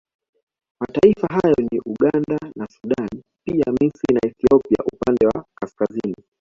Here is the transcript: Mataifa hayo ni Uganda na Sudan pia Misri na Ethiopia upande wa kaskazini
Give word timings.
Mataifa 0.79 1.27
hayo 1.27 1.55
ni 1.71 1.79
Uganda 1.85 2.37
na 2.55 2.67
Sudan 2.67 3.09
pia 3.43 3.65
Misri 3.71 4.13
na 4.13 4.19
Ethiopia 4.23 4.77
upande 4.93 5.27
wa 5.27 5.45
kaskazini 5.55 6.15